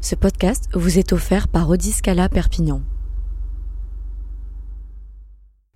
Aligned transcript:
Ce 0.00 0.14
podcast 0.14 0.68
vous 0.72 0.98
est 0.98 1.12
offert 1.12 1.48
par 1.48 1.68
Odiscala 1.68 2.28
Perpignan. 2.28 2.82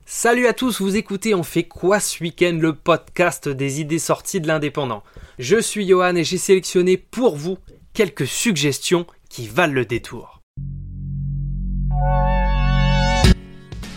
Salut 0.05 0.47
à 0.47 0.53
tous, 0.53 0.81
vous 0.81 0.97
écoutez 0.97 1.35
On 1.35 1.43
fait 1.43 1.65
quoi 1.65 2.01
ce 2.01 2.23
week-end 2.23 2.57
le 2.61 2.75
podcast 2.75 3.49
des 3.49 3.81
idées 3.81 3.99
sorties 3.99 4.41
de 4.41 4.47
l'indépendant. 4.47 5.03
Je 5.39 5.61
suis 5.61 5.89
Johan 5.89 6.15
et 6.17 6.25
j'ai 6.25 6.39
sélectionné 6.39 6.97
pour 6.97 7.37
vous 7.37 7.59
quelques 7.93 8.27
suggestions 8.27 9.07
qui 9.29 9.49
valent 9.49 9.73
le 9.73 9.85
détour. 9.85 10.41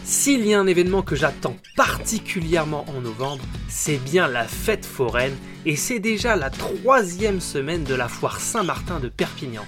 S'il 0.03 0.45
y 0.45 0.53
a 0.53 0.59
un 0.59 0.67
événement 0.67 1.01
que 1.01 1.15
j'attends 1.15 1.55
particulièrement 1.75 2.85
en 2.89 3.01
novembre, 3.01 3.43
c'est 3.67 3.97
bien 3.97 4.27
la 4.27 4.47
fête 4.47 4.85
foraine 4.85 5.35
et 5.65 5.75
c'est 5.75 5.99
déjà 5.99 6.35
la 6.35 6.49
troisième 6.49 7.39
semaine 7.39 7.83
de 7.83 7.95
la 7.95 8.07
foire 8.07 8.39
Saint-Martin 8.39 8.99
de 8.99 9.09
Perpignan. 9.09 9.65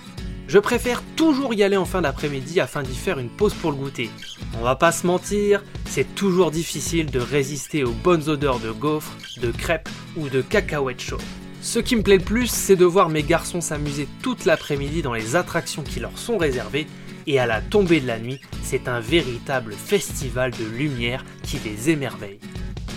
Je 0.47 0.59
préfère 0.59 1.01
toujours 1.15 1.55
y 1.55 1.63
aller 1.63 1.75
en 1.75 1.85
fin 1.85 2.01
d'après-midi 2.01 2.59
afin 2.59 2.83
d'y 2.83 2.95
faire 2.95 3.17
une 3.17 3.29
pause 3.29 3.55
pour 3.55 3.71
le 3.71 3.77
goûter. 3.77 4.11
On 4.59 4.63
va 4.63 4.75
pas 4.75 4.91
se 4.91 5.07
mentir, 5.07 5.63
c'est 5.85 6.13
toujours 6.13 6.51
difficile 6.51 7.09
de 7.09 7.19
résister 7.19 7.83
aux 7.83 7.91
bonnes 7.91 8.29
odeurs 8.29 8.59
de 8.59 8.71
gaufres, 8.71 9.17
de 9.41 9.51
crêpes 9.51 9.89
ou 10.15 10.29
de 10.29 10.41
cacahuètes 10.41 11.01
chaudes. 11.01 11.21
Ce 11.61 11.79
qui 11.79 11.95
me 11.95 12.03
plaît 12.03 12.17
le 12.17 12.23
plus, 12.23 12.45
c'est 12.45 12.75
de 12.75 12.85
voir 12.85 13.09
mes 13.09 13.23
garçons 13.23 13.59
s'amuser 13.59 14.07
toute 14.21 14.45
l'après-midi 14.45 15.01
dans 15.01 15.13
les 15.13 15.35
attractions 15.35 15.81
qui 15.81 15.99
leur 15.99 16.15
sont 16.15 16.37
réservées 16.37 16.85
et 17.25 17.39
à 17.39 17.47
la 17.47 17.59
tombée 17.59 17.99
de 17.99 18.05
la 18.05 18.19
nuit, 18.19 18.39
c'est 18.61 18.87
un 18.87 18.99
véritable 18.99 19.73
festival 19.73 20.51
de 20.51 20.63
lumière 20.63 21.25
qui 21.41 21.57
les 21.65 21.89
émerveille. 21.89 22.39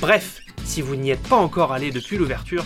Bref, 0.02 0.42
si 0.64 0.82
vous 0.82 0.96
n'y 0.96 1.10
êtes 1.10 1.26
pas 1.28 1.36
encore 1.36 1.72
allé 1.72 1.90
depuis 1.92 2.18
l'ouverture, 2.18 2.64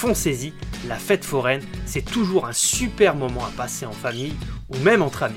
foncez-y, 0.00 0.54
la 0.88 0.96
fête 0.96 1.26
foraine, 1.26 1.60
c'est 1.84 2.02
toujours 2.02 2.46
un 2.46 2.54
super 2.54 3.14
moment 3.14 3.44
à 3.44 3.50
passer 3.50 3.84
en 3.84 3.92
famille 3.92 4.32
ou 4.70 4.78
même 4.78 5.02
entre 5.02 5.24
amis. 5.24 5.36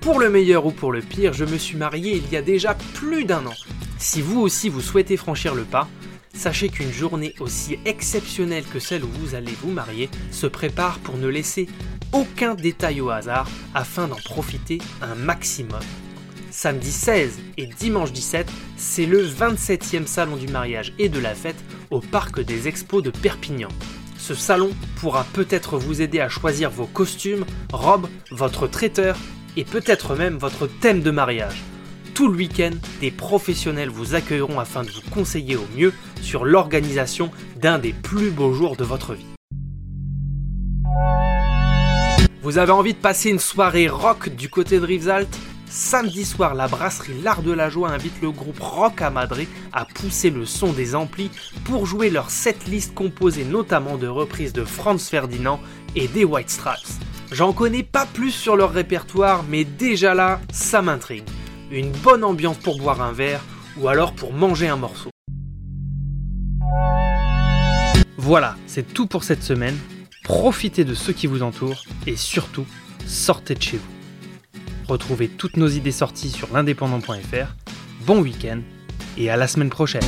Pour 0.00 0.18
le 0.18 0.28
meilleur 0.28 0.66
ou 0.66 0.72
pour 0.72 0.90
le 0.90 1.00
pire, 1.00 1.32
je 1.32 1.44
me 1.44 1.58
suis 1.58 1.76
marié 1.76 2.16
il 2.16 2.32
y 2.32 2.36
a 2.36 2.42
déjà 2.42 2.74
plus 2.94 3.24
d'un 3.24 3.46
an. 3.46 3.54
Si 3.98 4.20
vous 4.20 4.40
aussi 4.40 4.68
vous 4.68 4.80
souhaitez 4.80 5.16
franchir 5.16 5.54
le 5.54 5.62
pas, 5.62 5.86
sachez 6.34 6.68
qu'une 6.68 6.90
journée 6.90 7.36
aussi 7.38 7.78
exceptionnelle 7.84 8.64
que 8.64 8.80
celle 8.80 9.04
où 9.04 9.10
vous 9.20 9.36
allez 9.36 9.54
vous 9.62 9.70
marier 9.70 10.10
se 10.32 10.48
prépare 10.48 10.98
pour 10.98 11.18
ne 11.18 11.28
laisser 11.28 11.68
aucun 12.12 12.56
détail 12.56 13.00
au 13.00 13.10
hasard 13.10 13.48
afin 13.74 14.08
d'en 14.08 14.16
profiter 14.16 14.78
un 15.00 15.14
maximum. 15.14 15.82
Samedi 16.52 16.92
16 16.92 17.38
et 17.56 17.66
dimanche 17.66 18.12
17, 18.12 18.46
c'est 18.76 19.06
le 19.06 19.26
27e 19.26 20.06
salon 20.06 20.36
du 20.36 20.48
mariage 20.48 20.92
et 20.98 21.08
de 21.08 21.18
la 21.18 21.34
fête 21.34 21.56
au 21.90 22.00
parc 22.00 22.40
des 22.40 22.68
expos 22.68 23.02
de 23.02 23.08
Perpignan. 23.08 23.70
Ce 24.18 24.34
salon 24.34 24.68
pourra 24.96 25.24
peut-être 25.32 25.78
vous 25.78 26.02
aider 26.02 26.20
à 26.20 26.28
choisir 26.28 26.70
vos 26.70 26.84
costumes, 26.84 27.46
robes, 27.72 28.06
votre 28.30 28.66
traiteur 28.66 29.16
et 29.56 29.64
peut-être 29.64 30.14
même 30.14 30.36
votre 30.36 30.66
thème 30.66 31.00
de 31.00 31.10
mariage. 31.10 31.62
Tout 32.12 32.28
le 32.28 32.36
week-end, 32.36 32.72
des 33.00 33.10
professionnels 33.10 33.88
vous 33.88 34.14
accueilleront 34.14 34.60
afin 34.60 34.82
de 34.82 34.90
vous 34.90 35.10
conseiller 35.10 35.56
au 35.56 35.66
mieux 35.74 35.94
sur 36.20 36.44
l'organisation 36.44 37.30
d'un 37.56 37.78
des 37.78 37.94
plus 37.94 38.30
beaux 38.30 38.52
jours 38.52 38.76
de 38.76 38.84
votre 38.84 39.14
vie. 39.14 39.24
Vous 42.42 42.58
avez 42.58 42.72
envie 42.72 42.92
de 42.92 42.98
passer 42.98 43.30
une 43.30 43.38
soirée 43.38 43.88
rock 43.88 44.28
du 44.28 44.50
côté 44.50 44.78
de 44.78 44.84
Rivesaltes? 44.84 45.38
Samedi 45.74 46.26
soir, 46.26 46.54
la 46.54 46.68
brasserie 46.68 47.18
L'Art 47.22 47.42
de 47.42 47.50
la 47.50 47.70
Joie 47.70 47.88
invite 47.88 48.20
le 48.20 48.30
groupe 48.30 48.60
Rock 48.60 49.00
à 49.00 49.08
Madrid 49.08 49.48
à 49.72 49.86
pousser 49.86 50.28
le 50.28 50.44
son 50.44 50.70
des 50.70 50.94
amplis 50.94 51.30
pour 51.64 51.86
jouer 51.86 52.10
leur 52.10 52.28
setlist 52.28 52.92
composée 52.92 53.46
notamment 53.46 53.96
de 53.96 54.06
reprises 54.06 54.52
de 54.52 54.64
Franz 54.64 55.08
Ferdinand 55.08 55.58
et 55.96 56.08
des 56.08 56.26
White 56.26 56.50
Stripes. 56.50 57.00
J'en 57.30 57.54
connais 57.54 57.82
pas 57.82 58.04
plus 58.04 58.32
sur 58.32 58.54
leur 58.54 58.70
répertoire, 58.70 59.44
mais 59.48 59.64
déjà 59.64 60.12
là, 60.12 60.42
ça 60.52 60.82
m'intrigue. 60.82 61.24
Une 61.70 61.90
bonne 61.90 62.22
ambiance 62.22 62.58
pour 62.58 62.76
boire 62.76 63.00
un 63.00 63.12
verre 63.12 63.40
ou 63.78 63.88
alors 63.88 64.12
pour 64.12 64.34
manger 64.34 64.68
un 64.68 64.76
morceau. 64.76 65.08
Voilà, 68.18 68.56
c'est 68.66 68.92
tout 68.92 69.06
pour 69.06 69.24
cette 69.24 69.42
semaine 69.42 69.78
profitez 70.22 70.84
de 70.84 70.94
ceux 70.94 71.14
qui 71.14 71.26
vous 71.26 71.42
entourent 71.42 71.84
et 72.06 72.16
surtout, 72.16 72.66
sortez 73.06 73.54
de 73.54 73.62
chez 73.62 73.78
vous. 73.78 73.91
Retrouvez 74.88 75.28
toutes 75.28 75.56
nos 75.56 75.68
idées 75.68 75.92
sorties 75.92 76.30
sur 76.30 76.52
l'indépendant.fr. 76.52 77.54
Bon 78.06 78.20
week-end 78.20 78.60
et 79.16 79.30
à 79.30 79.36
la 79.36 79.46
semaine 79.46 79.70
prochaine. 79.70 80.02